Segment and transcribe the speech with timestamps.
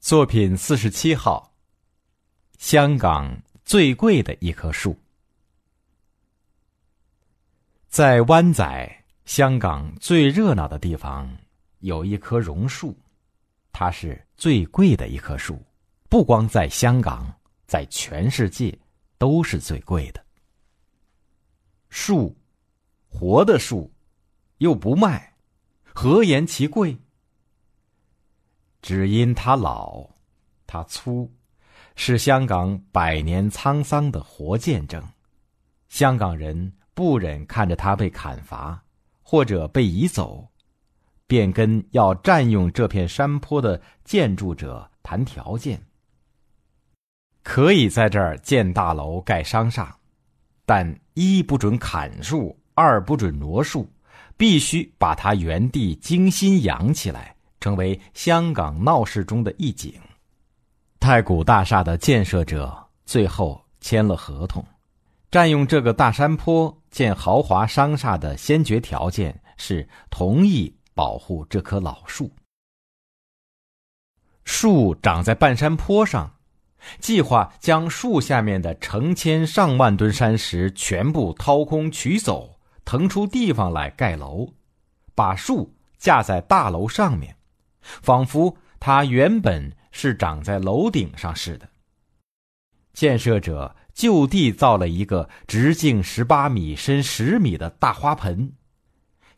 [0.00, 1.52] 作品四十七号。
[2.58, 4.96] 香港最贵的一棵树，
[7.88, 11.36] 在湾仔，香港最热闹的地方，
[11.80, 12.96] 有一棵榕树，
[13.72, 15.60] 它是最贵的一棵树，
[16.08, 17.30] 不光在香港，
[17.66, 18.76] 在全世界
[19.18, 20.24] 都是最贵的。
[21.90, 22.34] 树，
[23.08, 23.92] 活的树，
[24.58, 25.34] 又不卖，
[25.94, 26.96] 何言其贵？
[28.82, 30.08] 只因它老，
[30.66, 31.30] 它粗。
[31.98, 35.02] 是香港百年沧桑的活见证，
[35.88, 38.84] 香港人不忍看着它被砍伐，
[39.22, 40.46] 或者被移走，
[41.26, 45.82] 便跟要占用这片山坡的建筑者谈条件：
[47.42, 49.96] 可以在这儿建大楼、盖商厦，
[50.66, 53.90] 但一不准砍树，二不准挪树，
[54.36, 59.92] 必须把它原地精心养起来，成为香港闹市中的一景。
[60.98, 64.64] 太古大厦的建设者最后签了合同，
[65.30, 72.30] 占用这个大山坡建豪华商厦的先决条件是同意保护这棵老树。
[74.44, 76.34] 树长在半山坡上，
[76.98, 84.48] 计划将树下面的成千上万吨山石全部掏空取走，腾出地方来盖楼，
[85.14, 87.35] 把树架在大楼上面，
[88.02, 89.72] 仿佛它原本。
[89.98, 91.66] 是长在楼顶上似的。
[92.92, 98.52] 建设者就地造了一个直径十八米、深十米的大花盆，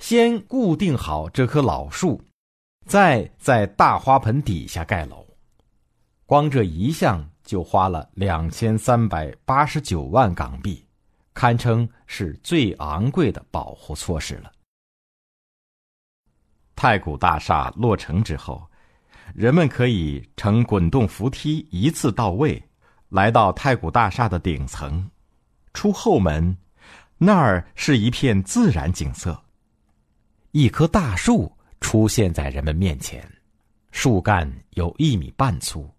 [0.00, 2.20] 先固定好这棵老树，
[2.86, 5.24] 再在大花盆底下盖楼。
[6.26, 10.84] 光这一项就花了两千三百八十九万港币，
[11.34, 14.50] 堪称是最昂贵的保护措施了。
[16.78, 18.64] 太古大厦落成之后。
[19.34, 22.62] 人们可以乘滚动扶梯一次到位，
[23.08, 25.04] 来到太古大厦的顶层，
[25.74, 26.56] 出后门，
[27.18, 29.36] 那儿是一片自然景色。
[30.52, 33.28] 一棵大树出现在人们面前，
[33.90, 35.90] 树干有一米半粗，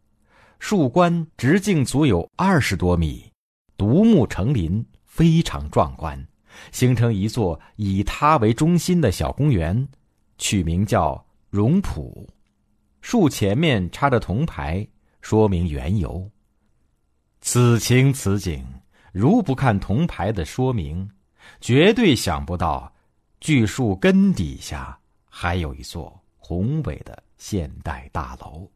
[0.59, 3.29] 树冠直径足有二十多米，
[3.77, 6.25] 独木成林，非常壮观，
[6.71, 9.87] 形成一座以它为中心的小公园，
[10.39, 12.27] 取名叫榕浦。
[13.01, 14.85] 树前面插着铜牌，
[15.21, 16.27] 说明缘由。
[17.41, 18.65] 此情此景，
[19.13, 21.07] 如不看铜牌的说明，
[21.61, 22.91] 绝对想不到，
[23.39, 24.99] 巨树根底下
[25.29, 28.69] 还有一座宏伟的现代大楼。